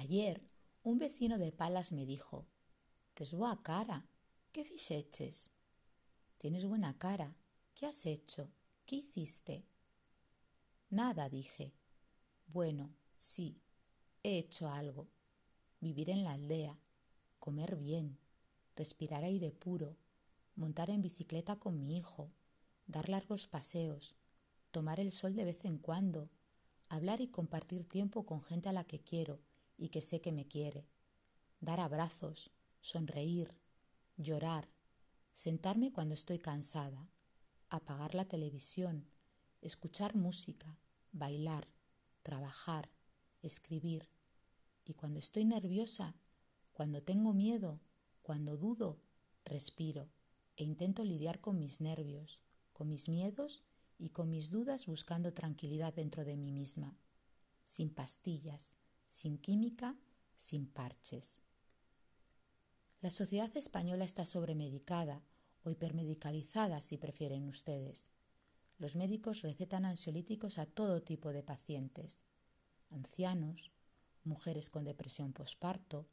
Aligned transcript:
Ayer 0.00 0.40
un 0.82 0.96
vecino 0.98 1.36
de 1.36 1.52
Palas 1.52 1.92
me 1.92 2.06
dijo, 2.06 2.46
Tes 3.12 3.34
boa 3.34 3.62
cara, 3.62 4.08
¿qué 4.50 4.64
ficheches? 4.64 5.50
Tienes 6.38 6.64
buena 6.64 6.96
cara, 6.96 7.36
¿qué 7.74 7.84
has 7.84 8.06
hecho? 8.06 8.50
¿Qué 8.86 8.96
hiciste? 8.96 9.66
Nada, 10.88 11.28
dije. 11.28 11.74
Bueno, 12.46 12.96
sí, 13.18 13.60
he 14.22 14.38
hecho 14.38 14.70
algo. 14.70 15.10
Vivir 15.80 16.08
en 16.08 16.24
la 16.24 16.32
aldea, 16.32 16.80
comer 17.38 17.76
bien, 17.76 18.18
respirar 18.76 19.22
aire 19.22 19.52
puro, 19.52 19.98
montar 20.54 20.88
en 20.88 21.02
bicicleta 21.02 21.56
con 21.56 21.78
mi 21.78 21.98
hijo, 21.98 22.32
dar 22.86 23.10
largos 23.10 23.46
paseos, 23.46 24.16
tomar 24.70 24.98
el 24.98 25.12
sol 25.12 25.34
de 25.36 25.44
vez 25.44 25.62
en 25.66 25.76
cuando, 25.76 26.30
hablar 26.88 27.20
y 27.20 27.28
compartir 27.28 27.86
tiempo 27.86 28.24
con 28.24 28.40
gente 28.40 28.70
a 28.70 28.72
la 28.72 28.84
que 28.84 29.02
quiero 29.02 29.42
y 29.80 29.88
que 29.88 30.02
sé 30.02 30.20
que 30.20 30.30
me 30.30 30.46
quiere, 30.46 30.86
dar 31.58 31.80
abrazos, 31.80 32.50
sonreír, 32.80 33.56
llorar, 34.18 34.68
sentarme 35.32 35.90
cuando 35.90 36.12
estoy 36.14 36.38
cansada, 36.38 37.10
apagar 37.70 38.14
la 38.14 38.26
televisión, 38.26 39.08
escuchar 39.62 40.14
música, 40.14 40.78
bailar, 41.12 41.66
trabajar, 42.22 42.90
escribir. 43.40 44.10
Y 44.84 44.92
cuando 44.92 45.18
estoy 45.18 45.46
nerviosa, 45.46 46.14
cuando 46.72 47.02
tengo 47.02 47.32
miedo, 47.32 47.80
cuando 48.20 48.58
dudo, 48.58 49.00
respiro 49.46 50.10
e 50.58 50.64
intento 50.64 51.04
lidiar 51.04 51.40
con 51.40 51.58
mis 51.58 51.80
nervios, 51.80 52.38
con 52.74 52.88
mis 52.88 53.08
miedos 53.08 53.64
y 53.98 54.10
con 54.10 54.30
mis 54.30 54.50
dudas 54.50 54.84
buscando 54.84 55.32
tranquilidad 55.32 55.94
dentro 55.94 56.26
de 56.26 56.36
mí 56.36 56.52
misma, 56.52 56.98
sin 57.64 57.88
pastillas, 57.88 58.76
sin 59.10 59.38
química, 59.38 59.96
sin 60.36 60.66
parches. 60.66 61.40
La 63.02 63.10
sociedad 63.10 63.54
española 63.56 64.04
está 64.04 64.24
sobremedicada 64.24 65.22
o 65.64 65.70
hipermedicalizada, 65.70 66.80
si 66.80 66.96
prefieren 66.96 67.46
ustedes. 67.48 68.08
Los 68.78 68.94
médicos 68.96 69.42
recetan 69.42 69.84
ansiolíticos 69.84 70.58
a 70.58 70.64
todo 70.64 71.02
tipo 71.02 71.32
de 71.32 71.42
pacientes, 71.42 72.22
ancianos, 72.88 73.72
mujeres 74.24 74.70
con 74.70 74.84
depresión 74.84 75.32
posparto, 75.32 76.08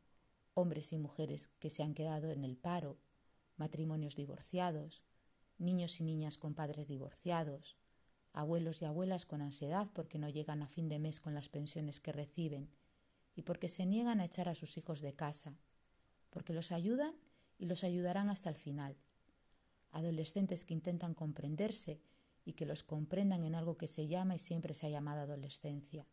hombres 0.54 0.92
y 0.92 0.98
mujeres 0.98 1.50
que 1.59 1.70
se 1.70 1.84
han 1.84 1.94
quedado 1.94 2.32
en 2.32 2.44
el 2.44 2.58
paro, 2.58 2.98
matrimonios 3.58 4.16
divorciados, 4.16 5.04
niños 5.59 6.02
y 6.02 6.04
niñas 6.04 6.38
con 6.38 6.56
padres 6.56 6.88
divorciados, 6.88 7.78
abuelos 8.34 8.82
y 8.82 8.86
abuelas 8.86 9.26
con 9.26 9.42
ansiedad 9.42 9.88
porque 9.94 10.17
no 10.17 10.30
llegan 10.30 10.64
a 10.64 10.67
fin 10.67 10.89
de 10.89 11.00
mes 11.00 11.22
con 11.22 11.36
las 11.36 11.48
pensiones 11.48 12.00
que 12.00 12.11
reciben 12.11 12.70
y 13.38 13.43
porque 13.43 13.69
se 13.69 13.85
niegan 13.85 14.19
a 14.19 14.25
echar 14.25 14.49
a 14.49 14.55
sus 14.55 14.77
hijos 14.77 14.99
de 14.99 15.13
casa, 15.13 15.55
porque 16.31 16.53
los 16.53 16.71
ayudan 16.71 17.13
y 17.59 17.67
los 17.67 17.83
ayudarán 17.83 18.31
hasta 18.31 18.49
el 18.49 18.55
final. 18.55 18.97
Adolescentes 19.91 20.66
que 20.66 20.73
intentan 20.73 21.13
comprenderse 21.13 22.02
y 22.45 22.53
que 22.53 22.65
los 22.65 22.83
comprendan 22.83 23.43
en 23.43 23.53
algo 23.53 23.77
que 23.77 23.88
se 23.88 24.08
llama 24.08 24.33
y 24.33 24.39
siempre 24.39 24.73
se 24.73 24.88
ha 24.88 24.89
llamado 24.89 25.21
adolescencia. 25.21 26.08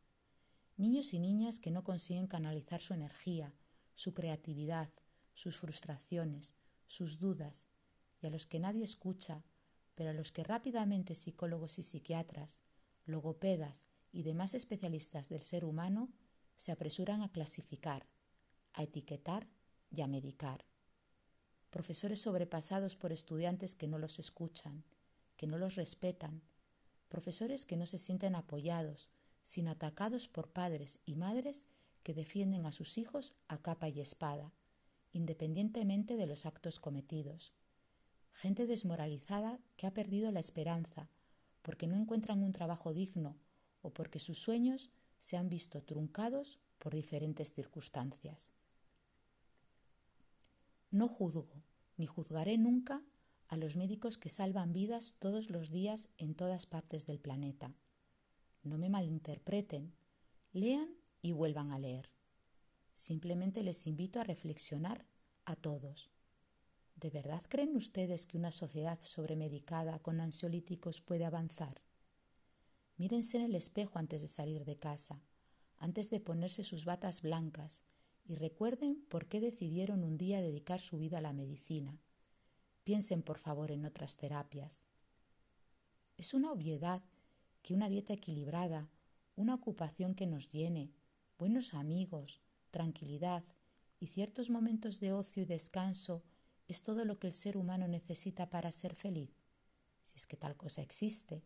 Niños 0.77 1.15
y 1.15 1.19
niñas 1.19 1.61
que 1.61 1.71
no 1.71 1.83
consiguen 1.83 2.27
canalizar 2.27 2.83
su 2.83 2.93
energía, 2.93 3.55
su 3.95 4.13
creatividad, 4.13 4.91
sus 5.33 5.57
frustraciones, 5.57 6.55
sus 6.89 7.19
dudas, 7.19 7.69
y 8.21 8.27
a 8.27 8.31
los 8.31 8.47
que 8.47 8.59
nadie 8.59 8.85
escucha, 8.85 9.45
pero 9.95 10.11
a 10.11 10.15
los 10.15 10.31
que 10.31 10.45
rápidamente 10.45 11.15
psicólogos 11.15 11.79
y 11.79 11.85
psiquiatras, 11.85 12.61
logopedas 13.07 13.87
y 14.13 14.25
demás 14.25 14.53
especialistas 14.53 15.31
del 15.31 15.43
ser 15.43 15.65
humano 15.65 16.13
se 16.57 16.73
apresuran 16.73 17.23
a 17.23 17.31
clasificar, 17.31 18.07
a 18.73 18.83
etiquetar 18.83 19.49
y 19.91 20.01
a 20.01 20.07
medicar. 20.07 20.65
Profesores 21.71 22.21
sobrepasados 22.21 22.97
por 22.97 23.13
estudiantes 23.13 23.75
que 23.75 23.89
no 23.89 23.99
los 23.99 24.19
escuchan, 24.19 24.85
que 25.37 25.47
no 25.47 25.59
los 25.59 25.75
respetan, 25.75 26.43
profesores 27.09 27.67
que 27.67 27.77
no 27.77 27.87
se 27.87 27.99
sienten 27.99 28.35
apoyados, 28.35 29.09
sino 29.43 29.71
atacados 29.71 30.29
por 30.29 30.49
padres 30.49 31.01
y 31.05 31.15
madres 31.15 31.67
que 32.03 32.15
defienden 32.15 32.67
a 32.67 32.73
sus 32.73 32.99
hijos 32.99 33.35
a 33.49 33.59
capa 33.59 33.89
y 33.89 34.01
espada, 34.01 34.53
independientemente 35.13 36.17
de 36.17 36.27
los 36.27 36.47
actos 36.47 36.81
cometidos. 36.81 37.53
Gente 38.33 38.67
desmoralizada 38.67 39.61
que 39.77 39.87
ha 39.87 39.95
perdido 39.95 40.33
la 40.33 40.41
esperanza 40.41 41.09
porque 41.63 41.87
no 41.87 41.97
encuentran 41.97 42.43
un 42.43 42.53
trabajo 42.53 42.93
digno 42.93 43.37
o 43.81 43.91
porque 43.91 44.19
sus 44.19 44.39
sueños 44.39 44.91
se 45.25 45.39
han 45.39 45.49
visto 45.49 45.83
truncados 45.83 46.61
por 46.79 46.95
diferentes 46.95 47.51
circunstancias. 47.51 48.53
No 50.91 51.09
juzgo 51.09 51.49
ni 51.97 52.05
juzgaré 52.05 52.59
nunca 52.59 53.03
a 53.49 53.57
los 53.57 53.75
médicos 53.75 54.19
que 54.19 54.29
salvan 54.29 54.75
vidas 54.75 55.15
todos 55.19 55.49
los 55.49 55.71
días 55.71 56.11
en 56.19 56.35
todas 56.35 56.67
partes 56.67 57.07
del 57.07 57.21
planeta. 57.21 57.73
No 58.65 58.77
me 58.77 58.91
malinterpreten, 58.91 59.95
lean 60.53 60.95
y 61.23 61.33
vuelvan 61.33 61.73
a 61.73 61.79
leer. 61.79 62.11
Simplemente 62.95 63.63
les 63.63 63.87
invito 63.87 64.21
a 64.21 64.25
reflexionar 64.25 65.07
a 65.47 65.57
todos. 65.57 66.11
¿De 66.97 67.09
verdad 67.09 67.43
creen 67.49 67.75
ustedes 67.77 68.27
que 68.27 68.37
una 68.37 68.53
sociedad 68.53 68.99
sobremedicada 69.03 70.01
con 70.01 70.21
ansiolíticos 70.21 71.01
puede 71.01 71.25
avanzar? 71.25 71.81
Mírense 72.97 73.39
en 73.39 73.45
el 73.45 73.55
espejo 73.55 73.99
antes 73.99 74.23
de 74.23 74.29
salir 74.29 74.65
de 74.65 74.77
casa, 74.77 75.23
antes 75.77 76.11
de 76.11 76.21
ponerse 76.21 76.65
sus 76.65 76.85
batas 76.85 77.23
blancas, 77.23 77.83
y 78.25 78.37
recuerden 78.37 79.05
por 79.09 79.27
qué 79.27 79.41
decidieron 79.41 80.03
un 80.03 80.17
día 80.17 80.41
dedicar 80.41 80.81
su 80.81 80.99
vida 80.99 81.19
a 81.19 81.21
la 81.21 81.33
medicina 81.33 82.01
Piensen, 82.85 83.23
por 83.23 83.39
favor, 83.39 83.71
en 83.71 83.87
otras 83.87 84.17
terapias. 84.17 84.85
Es 86.19 86.35
una 86.35 86.53
obviedad 86.53 87.03
que 87.63 87.73
una 87.73 87.89
dieta 87.89 88.13
equilibrada, 88.13 88.91
una 89.37 89.55
ocupación 89.55 90.15
que 90.15 90.27
nos 90.27 90.51
llene, 90.51 90.93
buenos 91.39 91.73
amigos, 91.73 92.43
tranquilidad 92.71 93.43
y 94.01 94.09
ciertos 94.09 94.51
momentos 94.51 95.01
de 95.01 95.15
ocio 95.15 95.43
y 95.43 95.47
descanso 95.47 96.23
es 96.69 96.83
todo 96.83 97.07
lo 97.07 97.19
que 97.19 97.27
el 97.27 97.33
ser 97.33 97.57
humano 97.57 97.89
necesita 97.89 98.51
para 98.51 98.71
ser 98.71 98.95
feliz, 98.95 99.31
si 100.05 100.17
es 100.17 100.27
que 100.27 100.37
tal 100.37 100.55
cosa 100.57 100.83
existe. 100.83 101.43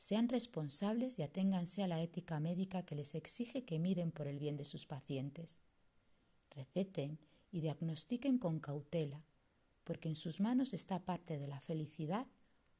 Sean 0.00 0.30
responsables 0.30 1.18
y 1.18 1.22
aténganse 1.22 1.82
a 1.82 1.86
la 1.86 2.00
ética 2.00 2.40
médica 2.40 2.86
que 2.86 2.94
les 2.94 3.14
exige 3.14 3.66
que 3.66 3.78
miren 3.78 4.12
por 4.12 4.28
el 4.28 4.38
bien 4.38 4.56
de 4.56 4.64
sus 4.64 4.86
pacientes. 4.86 5.58
Receten 6.56 7.18
y 7.50 7.60
diagnostiquen 7.60 8.38
con 8.38 8.60
cautela, 8.60 9.26
porque 9.84 10.08
en 10.08 10.14
sus 10.14 10.40
manos 10.40 10.72
está 10.72 11.04
parte 11.04 11.38
de 11.38 11.46
la 11.46 11.60
felicidad 11.60 12.26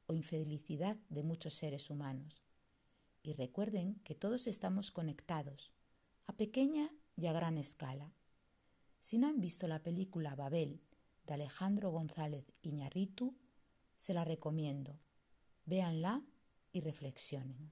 o 0.07 0.15
infelicidad 0.15 0.97
de 1.09 1.21
muchos 1.21 1.53
seres 1.53 1.91
humanos. 1.91 2.41
Y 3.21 3.33
recuerden 3.33 4.01
que 4.03 4.15
todos 4.15 4.47
estamos 4.47 4.89
conectados, 4.89 5.71
a 6.25 6.33
pequeña 6.33 6.89
y 7.15 7.27
a 7.27 7.33
gran 7.33 7.59
escala. 7.59 8.15
Si 8.99 9.19
no 9.19 9.27
han 9.27 9.39
visto 9.39 9.67
la 9.67 9.83
película 9.83 10.33
Babel 10.33 10.81
de 11.27 11.35
Alejandro 11.35 11.91
González 11.91 12.51
Iñarritu, 12.63 13.35
se 13.95 14.15
la 14.15 14.25
recomiendo. 14.25 14.99
Véanla 15.67 16.23
y 16.71 16.81
reflexionen. 16.81 17.71